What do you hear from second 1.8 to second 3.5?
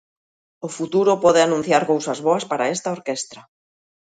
cousas boas para esta orquestra.